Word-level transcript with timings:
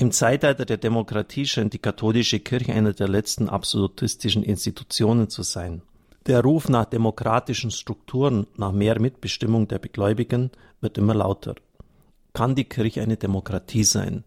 Im 0.00 0.12
Zeitalter 0.12 0.64
der 0.64 0.76
Demokratie 0.76 1.44
scheint 1.44 1.72
die 1.74 1.80
katholische 1.80 2.38
Kirche 2.38 2.72
eine 2.72 2.94
der 2.94 3.08
letzten 3.08 3.48
absolutistischen 3.48 4.44
Institutionen 4.44 5.28
zu 5.28 5.42
sein. 5.42 5.82
Der 6.26 6.40
Ruf 6.40 6.68
nach 6.68 6.84
demokratischen 6.84 7.72
Strukturen, 7.72 8.46
nach 8.56 8.70
mehr 8.70 9.00
Mitbestimmung 9.00 9.66
der 9.66 9.80
Begläubigen 9.80 10.52
wird 10.80 10.98
immer 10.98 11.14
lauter. 11.14 11.56
Kann 12.32 12.54
die 12.54 12.66
Kirche 12.66 13.02
eine 13.02 13.16
Demokratie 13.16 13.82
sein? 13.82 14.22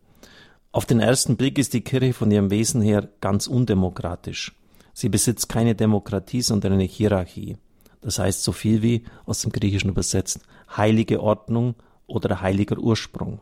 Auf 0.74 0.86
den 0.86 1.00
ersten 1.00 1.38
Blick 1.38 1.58
ist 1.58 1.74
die 1.74 1.86
Kirche 1.86 2.12
von 2.12 2.30
ihrem 2.32 2.52
Wesen 2.52 2.82
her 2.82 3.08
ganz 3.22 3.48
undemokratisch. 3.48 4.52
Sie 4.94 5.08
besitzt 5.08 5.48
keine 5.48 5.74
Demokratie, 5.74 6.42
sondern 6.42 6.74
eine 6.74 6.84
Hierarchie. 6.84 7.56
Das 8.02 8.20
heißt 8.20 8.44
so 8.44 8.52
viel 8.52 8.82
wie, 8.82 9.06
aus 9.26 9.44
dem 9.44 9.54
Griechischen 9.54 9.92
übersetzt, 9.92 10.42
heilige 10.76 11.24
Ordnung 11.24 11.76
oder 12.08 12.42
heiliger 12.42 12.78
Ursprung. 12.78 13.40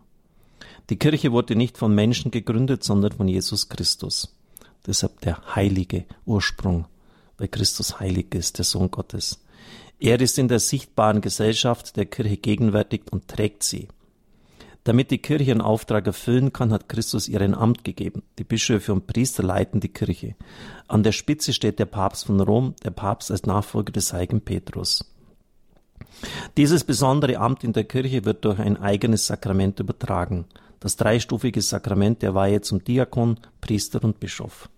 Die 0.89 0.97
Kirche 0.97 1.31
wurde 1.31 1.55
nicht 1.55 1.77
von 1.77 1.93
Menschen 1.93 2.31
gegründet, 2.31 2.83
sondern 2.83 3.11
von 3.11 3.27
Jesus 3.27 3.69
Christus. 3.69 4.35
Deshalb 4.87 5.21
der 5.21 5.55
heilige 5.55 6.05
Ursprung, 6.25 6.87
weil 7.37 7.47
Christus 7.47 7.99
heilig 7.99 8.33
ist, 8.33 8.57
der 8.57 8.65
Sohn 8.65 8.89
Gottes. 8.89 9.39
Er 9.99 10.19
ist 10.19 10.39
in 10.39 10.47
der 10.47 10.59
sichtbaren 10.59 11.21
Gesellschaft 11.21 11.95
der 11.95 12.05
Kirche 12.05 12.37
gegenwärtig 12.37 13.03
und 13.11 13.27
trägt 13.27 13.63
sie. 13.63 13.87
Damit 14.83 15.11
die 15.11 15.19
Kirche 15.19 15.49
ihren 15.49 15.61
Auftrag 15.61 16.07
erfüllen 16.07 16.53
kann, 16.53 16.71
hat 16.71 16.89
Christus 16.89 17.27
ihr 17.27 17.41
ein 17.41 17.53
Amt 17.53 17.83
gegeben. 17.83 18.23
Die 18.39 18.43
Bischöfe 18.43 18.93
und 18.93 19.05
Priester 19.05 19.43
leiten 19.43 19.81
die 19.81 19.89
Kirche. 19.89 20.35
An 20.87 21.03
der 21.03 21.11
Spitze 21.11 21.53
steht 21.53 21.77
der 21.77 21.85
Papst 21.85 22.25
von 22.25 22.39
Rom, 22.39 22.73
der 22.83 22.91
Papst 22.91 23.29
als 23.29 23.43
Nachfolger 23.43 23.91
des 23.91 24.13
heiligen 24.13 24.41
Petrus. 24.41 25.05
Dieses 26.57 26.83
besondere 26.83 27.37
Amt 27.37 27.63
in 27.63 27.73
der 27.73 27.83
Kirche 27.83 28.25
wird 28.25 28.45
durch 28.45 28.57
ein 28.57 28.77
eigenes 28.77 29.27
Sakrament 29.27 29.79
übertragen. 29.79 30.45
Das 30.79 30.95
dreistufige 30.95 31.61
Sakrament 31.61 32.21
der 32.21 32.35
Weihe 32.35 32.61
zum 32.61 32.83
Diakon, 32.83 33.39
Priester 33.59 34.03
und 34.03 34.19
Bischof. 34.19 34.69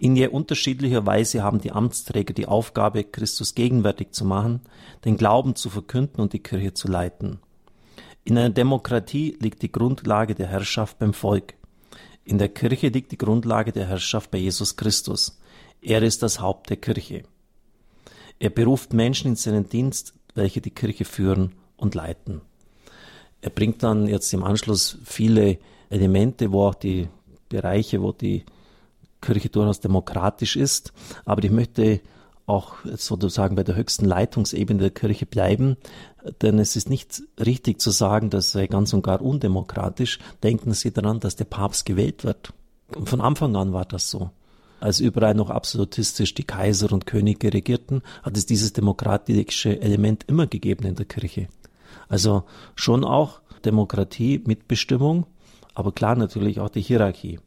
In 0.00 0.14
je 0.14 0.28
unterschiedlicher 0.28 1.06
Weise 1.06 1.42
haben 1.42 1.60
die 1.60 1.72
Amtsträger 1.72 2.32
die 2.32 2.46
Aufgabe, 2.46 3.02
Christus 3.02 3.54
gegenwärtig 3.54 4.12
zu 4.12 4.24
machen, 4.24 4.60
den 5.04 5.16
Glauben 5.16 5.56
zu 5.56 5.70
verkünden 5.70 6.20
und 6.20 6.32
die 6.32 6.42
Kirche 6.42 6.72
zu 6.74 6.86
leiten. 6.86 7.40
In 8.24 8.38
einer 8.38 8.50
Demokratie 8.50 9.36
liegt 9.40 9.62
die 9.62 9.72
Grundlage 9.72 10.34
der 10.34 10.46
Herrschaft 10.46 10.98
beim 10.98 11.14
Volk. 11.14 11.54
In 12.24 12.38
der 12.38 12.50
Kirche 12.50 12.88
liegt 12.88 13.10
die 13.10 13.18
Grundlage 13.18 13.72
der 13.72 13.86
Herrschaft 13.86 14.30
bei 14.30 14.38
Jesus 14.38 14.76
Christus. 14.76 15.40
Er 15.80 16.02
ist 16.02 16.22
das 16.22 16.40
Haupt 16.40 16.70
der 16.70 16.76
Kirche. 16.76 17.22
Er 18.38 18.50
beruft 18.50 18.92
Menschen 18.92 19.28
in 19.28 19.36
seinen 19.36 19.68
Dienst, 19.68 20.14
welche 20.34 20.60
die 20.60 20.70
Kirche 20.70 21.04
führen 21.04 21.54
und 21.76 21.94
leiten. 21.94 22.42
Er 23.40 23.50
bringt 23.50 23.82
dann 23.82 24.08
jetzt 24.08 24.32
im 24.32 24.44
Anschluss 24.44 24.98
viele 25.04 25.58
Elemente, 25.90 26.52
wo 26.52 26.66
auch 26.66 26.74
die 26.74 27.08
Bereiche, 27.48 28.02
wo 28.02 28.12
die 28.12 28.44
Kirche 29.20 29.48
durchaus 29.48 29.80
demokratisch 29.80 30.56
ist. 30.56 30.92
Aber 31.24 31.42
ich 31.44 31.50
möchte 31.50 32.00
auch 32.46 32.76
sozusagen 32.84 33.56
bei 33.56 33.62
der 33.62 33.76
höchsten 33.76 34.06
Leitungsebene 34.06 34.80
der 34.80 34.90
Kirche 34.90 35.26
bleiben, 35.26 35.76
denn 36.40 36.58
es 36.58 36.76
ist 36.76 36.88
nicht 36.88 37.22
richtig 37.38 37.80
zu 37.80 37.90
sagen, 37.90 38.30
das 38.30 38.52
sei 38.52 38.66
ganz 38.66 38.92
und 38.92 39.02
gar 39.02 39.20
undemokratisch. 39.20 40.18
Denken 40.42 40.72
Sie 40.72 40.90
daran, 40.90 41.20
dass 41.20 41.36
der 41.36 41.44
Papst 41.44 41.84
gewählt 41.84 42.24
wird. 42.24 42.54
Von 43.04 43.20
Anfang 43.20 43.54
an 43.54 43.72
war 43.72 43.84
das 43.84 44.10
so. 44.10 44.30
Als 44.80 45.00
überall 45.00 45.34
noch 45.34 45.50
absolutistisch 45.50 46.34
die 46.34 46.44
Kaiser 46.44 46.92
und 46.92 47.04
Könige 47.04 47.52
regierten, 47.52 48.02
hat 48.22 48.36
es 48.36 48.46
dieses 48.46 48.72
demokratische 48.72 49.80
Element 49.80 50.24
immer 50.28 50.46
gegeben 50.46 50.86
in 50.86 50.94
der 50.94 51.04
Kirche. 51.04 51.48
Also 52.08 52.44
schon 52.74 53.04
auch 53.04 53.40
Demokratie, 53.64 54.42
Mitbestimmung, 54.44 55.26
aber 55.74 55.92
klar 55.92 56.16
natürlich 56.16 56.60
auch 56.60 56.68
die 56.68 56.80
Hierarchie. 56.80 57.40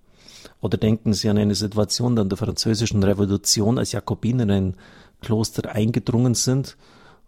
Oder 0.60 0.78
denken 0.78 1.14
Sie 1.14 1.30
an 1.30 1.38
eine 1.38 1.56
Situation 1.56 2.18
an 2.18 2.30
der 2.30 2.38
französischen 2.38 3.04
Revolution, 3.04 3.78
als 3.78 3.92
Jakobiner 3.92 4.44
in 4.44 4.52
ein 4.52 4.76
Kloster 5.22 5.72
eingedrungen 5.72 6.34
sind 6.34 6.78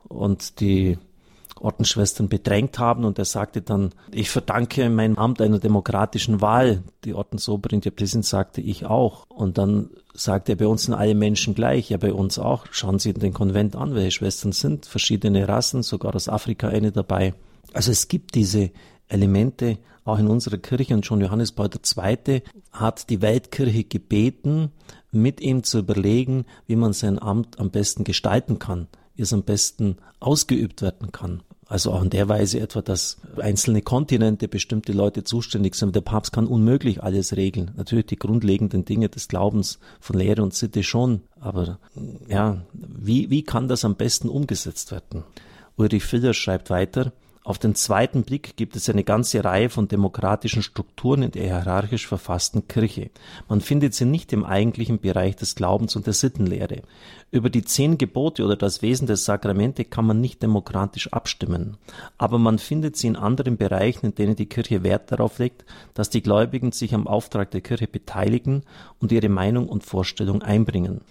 und 0.08 0.60
die 0.60 0.98
Ordensschwestern 1.64 2.28
bedrängt 2.28 2.78
haben 2.78 3.06
und 3.06 3.18
er 3.18 3.26
sagte 3.26 3.62
dann, 3.62 3.92
ich 4.12 4.30
verdanke 4.30 4.90
mein 4.90 5.18
Amt 5.18 5.42
einer 5.42 5.60
demokratischen 5.60 6.42
Wahl. 6.42 6.84
Die 7.06 7.14
Ordensoberin 7.14 7.80
Präsident 7.80 8.26
sagte, 8.26 8.60
ich 8.60 8.86
auch. 8.86 9.26
Und 9.30 9.58
dann 9.58 9.90
sagte 10.14 10.54
er, 10.54 10.56
bei 10.58 10.68
uns 10.68 10.84
sind 10.84 10.94
alle 10.94 11.16
Menschen 11.16 11.56
gleich, 11.56 11.90
ja 11.90 11.98
bei 11.98 12.14
uns 12.14 12.38
auch. 12.38 12.66
Schauen 12.72 13.00
Sie 13.00 13.14
den 13.14 13.34
Konvent 13.34 13.78
an, 13.78 13.96
welche 13.96 14.12
Schwestern 14.12 14.52
sind, 14.52 14.86
verschiedene 14.86 15.48
Rassen, 15.48 15.84
sogar 15.84 16.14
aus 16.14 16.28
Afrika 16.28 16.68
eine 16.68 16.92
dabei. 16.92 17.34
Also 17.72 17.92
es 17.92 18.10
gibt 18.10 18.36
diese 18.36 18.72
Elemente 19.08 19.78
auch 20.04 20.20
in 20.20 20.28
unserer 20.28 20.58
Kirche 20.58 20.94
und 20.94 21.06
schon 21.06 21.22
Johannes 21.22 21.54
Paul 21.54 21.70
II. 21.70 22.42
hat 22.74 23.10
die 23.10 23.22
Weltkirche 23.22 23.86
gebeten, 23.86 24.72
mit 25.12 25.40
ihm 25.40 25.64
zu 25.64 25.80
überlegen, 25.80 26.46
wie 26.68 26.76
man 26.76 26.92
sein 26.92 27.22
Amt 27.22 27.60
am 27.60 27.70
besten 27.70 28.04
gestalten 28.04 28.60
kann, 28.60 28.88
wie 29.16 29.22
es 29.22 29.32
am 29.32 29.44
besten 29.44 29.98
ausgeübt 30.20 30.82
werden 30.82 31.12
kann. 31.12 31.42
Also 31.74 31.92
auch 31.92 32.04
in 32.04 32.12
der 32.12 32.30
Weise 32.30 32.60
etwa, 32.60 32.84
dass 32.84 33.18
einzelne 33.36 33.82
Kontinente 33.82 34.48
bestimmte 34.48 34.92
Leute 34.92 35.24
zuständig 35.24 35.74
sind. 35.74 35.96
Der 35.96 36.02
Papst 36.02 36.32
kann 36.32 36.46
unmöglich 36.46 37.02
alles 37.02 37.36
regeln. 37.36 37.72
Natürlich 37.76 38.06
die 38.06 38.16
grundlegenden 38.16 38.86
Dinge 38.86 39.10
des 39.10 39.28
Glaubens 39.28 39.80
von 40.00 40.20
Lehre 40.20 40.44
und 40.44 40.54
Sitte 40.54 40.84
schon. 40.84 41.22
Aber 41.40 41.80
ja, 42.28 42.62
wie, 42.74 43.32
wie 43.32 43.42
kann 43.42 43.68
das 43.68 43.86
am 43.86 43.96
besten 43.96 44.30
umgesetzt 44.30 44.92
werden? 44.92 45.24
Ulrich 45.76 46.04
Filler 46.04 46.36
schreibt 46.36 46.70
weiter, 46.70 47.12
auf 47.46 47.60
den 47.60 47.76
zweiten 47.76 48.24
Blick 48.24 48.56
gibt 48.56 48.78
es 48.78 48.90
eine 48.90 49.04
ganze 49.04 49.44
Reihe 49.44 49.70
von 49.70 49.90
demokratischen 49.90 50.64
Strukturen 50.64 51.24
in 51.24 51.32
der 51.32 51.44
hierarchisch 51.44 52.08
verfassten 52.08 52.70
Kirche. 52.70 53.10
Man 53.50 53.60
findet 53.60 53.94
sie 53.94 54.06
nicht 54.06 54.32
im 54.32 54.46
eigentlichen 54.46 55.00
Bereich 55.00 55.36
des 55.36 55.56
Glaubens 55.56 55.98
und 55.98 56.06
der 56.08 56.14
Sittenlehre. 56.14 56.84
Über 57.32 57.50
die 57.50 57.66
zehn 57.66 57.98
Gebote 57.98 58.46
oder 58.46 58.56
das 58.56 58.82
Wesen 58.82 59.08
der 59.08 59.18
Sakramente 59.18 59.84
kann 59.84 60.06
man 60.06 60.22
nicht 60.22 60.42
demokratisch 60.42 61.12
abstimmen. 61.12 61.76
Aber 62.18 62.40
man 62.40 62.60
findet 62.60 62.96
sie 62.96 63.08
in 63.08 63.18
anderen 63.18 63.58
Bereichen, 63.58 64.06
in 64.06 64.16
denen 64.16 64.38
die 64.38 64.46
Kirche 64.46 64.84
Wert 64.84 65.12
darauf 65.12 65.38
legt, 65.40 65.66
dass 65.96 66.10
die 66.10 66.22
Gläubigen 66.22 66.72
sich 66.72 66.94
am 66.94 67.08
Auftrag 67.08 67.52
der 67.52 67.62
Kirche 67.62 67.88
beteiligen 67.88 68.64
und 69.00 69.12
ihre 69.12 69.30
Meinung 69.30 69.68
und 69.68 69.84
Vorstellung 69.84 70.44
einbringen. 70.44 71.02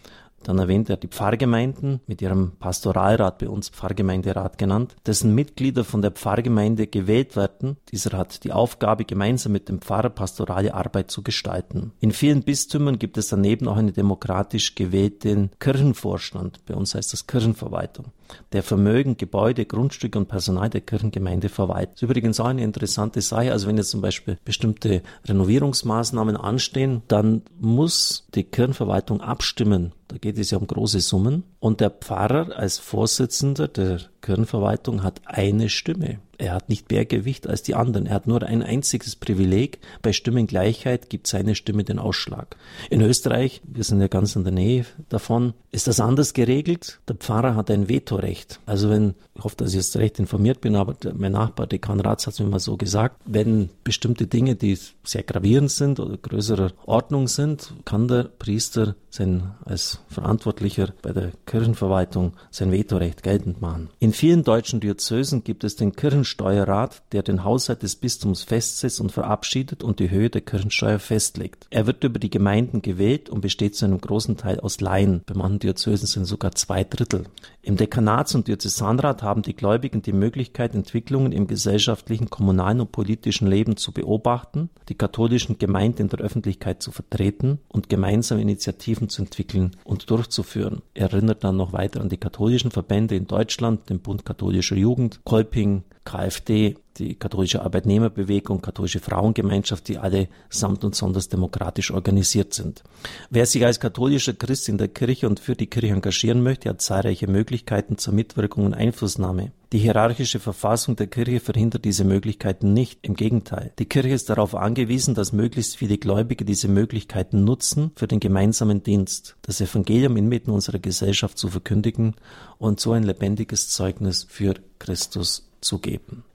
Dann 0.44 0.58
erwähnt 0.58 0.90
er 0.90 0.96
die 0.96 1.08
Pfarrgemeinden 1.08 2.00
mit 2.06 2.22
ihrem 2.22 2.52
Pastoralrat, 2.58 3.38
bei 3.38 3.48
uns 3.48 3.68
Pfarrgemeinderat 3.68 4.58
genannt, 4.58 4.96
dessen 5.06 5.34
Mitglieder 5.34 5.84
von 5.84 6.02
der 6.02 6.10
Pfarrgemeinde 6.10 6.86
gewählt 6.86 7.36
werden. 7.36 7.76
Dieser 7.90 8.16
hat 8.16 8.44
die 8.44 8.52
Aufgabe, 8.52 9.04
gemeinsam 9.04 9.52
mit 9.52 9.68
dem 9.68 9.80
Pfarrer 9.80 10.10
pastorale 10.10 10.74
Arbeit 10.74 11.10
zu 11.10 11.22
gestalten. 11.22 11.92
In 12.00 12.12
vielen 12.12 12.42
Bistümern 12.42 12.98
gibt 12.98 13.18
es 13.18 13.28
daneben 13.28 13.68
auch 13.68 13.76
einen 13.76 13.92
demokratisch 13.92 14.74
gewählten 14.74 15.50
Kirchenvorstand. 15.58 16.64
Bei 16.66 16.74
uns 16.74 16.94
heißt 16.94 17.12
das 17.12 17.26
Kirchenverwaltung 17.26 18.06
der 18.52 18.62
Vermögen, 18.62 19.16
Gebäude, 19.16 19.64
Grundstücke 19.64 20.18
und 20.18 20.28
Personal 20.28 20.70
der 20.70 20.80
Kirchengemeinde 20.80 21.48
verwaltet. 21.48 22.02
Übrigens 22.02 22.40
auch 22.40 22.46
eine 22.46 22.62
interessante 22.62 23.20
Sache. 23.20 23.52
Also 23.52 23.66
wenn 23.68 23.76
jetzt 23.76 23.90
zum 23.90 24.00
Beispiel 24.00 24.38
bestimmte 24.44 25.02
Renovierungsmaßnahmen 25.26 26.36
anstehen, 26.36 27.02
dann 27.08 27.42
muss 27.60 28.26
die 28.34 28.44
Kirchenverwaltung 28.44 29.20
abstimmen. 29.20 29.92
Da 30.12 30.18
geht 30.18 30.38
es 30.38 30.50
ja 30.50 30.58
um 30.58 30.66
große 30.66 31.00
Summen. 31.00 31.42
Und 31.62 31.80
der 31.80 31.90
Pfarrer 31.90 32.56
als 32.56 32.78
Vorsitzender 32.78 33.68
der 33.68 34.00
Kirchenverwaltung 34.20 35.04
hat 35.04 35.20
eine 35.26 35.68
Stimme. 35.68 36.18
Er 36.38 36.54
hat 36.54 36.68
nicht 36.68 36.90
mehr 36.90 37.04
Gewicht 37.04 37.46
als 37.46 37.62
die 37.62 37.76
anderen. 37.76 38.06
Er 38.06 38.14
hat 38.14 38.26
nur 38.26 38.42
ein 38.42 38.64
einziges 38.64 39.14
Privileg. 39.14 39.78
Bei 40.02 40.12
Stimmengleichheit 40.12 41.08
gibt 41.08 41.28
seine 41.28 41.54
Stimme 41.54 41.84
den 41.84 42.00
Ausschlag. 42.00 42.56
In 42.90 43.00
Österreich, 43.00 43.62
wir 43.64 43.84
sind 43.84 44.00
ja 44.00 44.08
ganz 44.08 44.34
in 44.34 44.42
der 44.42 44.52
Nähe 44.52 44.86
davon, 45.08 45.54
ist 45.70 45.86
das 45.86 46.00
anders 46.00 46.32
geregelt. 46.32 46.98
Der 47.06 47.14
Pfarrer 47.14 47.54
hat 47.54 47.70
ein 47.70 47.88
Vetorecht. 47.88 48.58
Also 48.66 48.90
wenn, 48.90 49.14
ich 49.36 49.44
hoffe, 49.44 49.56
dass 49.56 49.70
ich 49.70 49.76
jetzt 49.76 49.96
recht 49.96 50.18
informiert 50.18 50.60
bin, 50.60 50.74
aber 50.74 50.96
mein 51.14 51.32
Nachbar, 51.32 51.68
Dekan 51.68 52.00
Ratz, 52.00 52.26
hat 52.26 52.34
es 52.34 52.40
mir 52.40 52.46
mal 52.46 52.58
so 52.58 52.76
gesagt, 52.76 53.20
wenn 53.24 53.70
bestimmte 53.84 54.26
Dinge, 54.26 54.56
die 54.56 54.76
sehr 55.04 55.22
gravierend 55.22 55.70
sind 55.70 56.00
oder 56.00 56.16
größerer 56.16 56.72
Ordnung 56.86 57.28
sind, 57.28 57.72
kann 57.84 58.08
der 58.08 58.24
Priester 58.24 58.96
sein, 59.10 59.52
als 59.64 60.00
Verantwortlicher 60.08 60.92
bei 61.02 61.12
der 61.12 61.32
Kirchenverwaltung 61.52 62.32
sein 62.50 62.72
Vetorecht 62.72 63.22
geltend 63.22 63.60
machen. 63.60 63.90
In 63.98 64.14
vielen 64.14 64.42
deutschen 64.42 64.80
Diözesen 64.80 65.44
gibt 65.44 65.64
es 65.64 65.76
den 65.76 65.94
Kirchensteuerrat, 65.94 67.02
der 67.12 67.22
den 67.22 67.44
Haushalt 67.44 67.82
des 67.82 67.96
Bistums 67.96 68.42
festsetzt 68.42 69.02
und 69.02 69.12
verabschiedet 69.12 69.84
und 69.84 70.00
die 70.00 70.08
Höhe 70.08 70.30
der 70.30 70.40
Kirchensteuer 70.40 70.98
festlegt. 70.98 71.66
Er 71.68 71.86
wird 71.86 72.04
über 72.04 72.18
die 72.18 72.30
Gemeinden 72.30 72.80
gewählt 72.80 73.28
und 73.28 73.42
besteht 73.42 73.76
zu 73.76 73.84
einem 73.84 74.00
großen 74.00 74.38
Teil 74.38 74.60
aus 74.60 74.80
Laien. 74.80 75.24
Bei 75.26 75.34
manchen 75.34 75.58
Diözesen 75.58 76.06
sind 76.06 76.24
sogar 76.24 76.52
zwei 76.52 76.84
Drittel. 76.84 77.24
Im 77.60 77.76
Dekanats- 77.76 78.34
und 78.34 78.48
Diözesanrat 78.48 79.22
haben 79.22 79.42
die 79.42 79.54
Gläubigen 79.54 80.00
die 80.00 80.14
Möglichkeit, 80.14 80.74
Entwicklungen 80.74 81.32
im 81.32 81.46
gesellschaftlichen, 81.46 82.30
kommunalen 82.30 82.80
und 82.80 82.92
politischen 82.92 83.46
Leben 83.46 83.76
zu 83.76 83.92
beobachten, 83.92 84.70
die 84.88 84.96
katholischen 84.96 85.58
Gemeinden 85.58 86.02
in 86.02 86.08
der 86.08 86.20
Öffentlichkeit 86.20 86.82
zu 86.82 86.92
vertreten 86.92 87.60
und 87.68 87.90
gemeinsam 87.90 88.38
Initiativen 88.38 89.10
zu 89.10 89.20
entwickeln 89.20 89.76
und 89.84 90.08
durchzuführen. 90.10 90.80
Er 90.94 91.12
erinnert 91.12 91.41
dann 91.42 91.56
noch 91.56 91.72
weiter 91.72 92.00
an 92.00 92.08
die 92.08 92.16
katholischen 92.16 92.70
Verbände 92.70 93.14
in 93.16 93.26
Deutschland, 93.26 93.88
den 93.90 94.00
Bund 94.00 94.24
katholischer 94.24 94.76
Jugend, 94.76 95.20
Kolping, 95.24 95.84
KfD, 96.04 96.76
die 96.98 97.14
katholische 97.14 97.62
Arbeitnehmerbewegung, 97.62 98.60
katholische 98.60 99.00
Frauengemeinschaft, 99.00 99.88
die 99.88 99.98
alle 99.98 100.28
samt 100.50 100.84
und 100.84 100.94
sonders 100.94 101.28
demokratisch 101.28 101.90
organisiert 101.90 102.54
sind. 102.54 102.82
Wer 103.30 103.46
sich 103.46 103.64
als 103.64 103.80
katholischer 103.80 104.34
Christ 104.34 104.68
in 104.68 104.78
der 104.78 104.88
Kirche 104.88 105.28
und 105.28 105.40
für 105.40 105.56
die 105.56 105.66
Kirche 105.66 105.94
engagieren 105.94 106.42
möchte, 106.42 106.68
hat 106.68 106.82
zahlreiche 106.82 107.26
Möglichkeiten 107.26 107.98
zur 107.98 108.14
Mitwirkung 108.14 108.66
und 108.66 108.74
Einflussnahme. 108.74 109.52
Die 109.72 109.78
hierarchische 109.78 110.38
Verfassung 110.38 110.96
der 110.96 111.06
Kirche 111.06 111.40
verhindert 111.40 111.86
diese 111.86 112.04
Möglichkeiten 112.04 112.74
nicht. 112.74 112.98
Im 113.00 113.14
Gegenteil. 113.14 113.72
Die 113.78 113.86
Kirche 113.86 114.10
ist 114.10 114.28
darauf 114.28 114.54
angewiesen, 114.54 115.14
dass 115.14 115.32
möglichst 115.32 115.78
viele 115.78 115.96
Gläubige 115.96 116.44
diese 116.44 116.68
Möglichkeiten 116.68 117.44
nutzen 117.44 117.90
für 117.96 118.06
den 118.06 118.20
gemeinsamen 118.20 118.82
Dienst, 118.82 119.36
das 119.40 119.62
Evangelium 119.62 120.18
inmitten 120.18 120.50
unserer 120.50 120.78
Gesellschaft 120.78 121.38
zu 121.38 121.48
verkündigen 121.48 122.16
und 122.58 122.80
so 122.80 122.92
ein 122.92 123.02
lebendiges 123.02 123.70
Zeugnis 123.70 124.26
für 124.28 124.56
Christus 124.78 125.48
zu 125.62 125.78
geben. 125.78 126.24